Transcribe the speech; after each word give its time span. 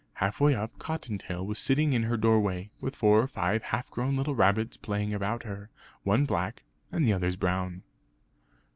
Half 0.13 0.39
way 0.39 0.55
up, 0.55 0.79
Cottontail 0.79 1.45
was 1.45 1.59
sitting 1.59 1.93
in 1.93 2.01
her 2.09 2.17
doorway, 2.17 2.71
with 2.79 2.95
four 2.95 3.21
or 3.21 3.27
five 3.27 3.61
half 3.61 3.87
grown 3.91 4.17
little 4.17 4.33
rabbits 4.33 4.75
playing 4.75 5.13
about 5.13 5.43
her; 5.43 5.69
one 6.01 6.25
black 6.25 6.63
and 6.91 7.05
the 7.05 7.13
others 7.13 7.35
brown. 7.35 7.83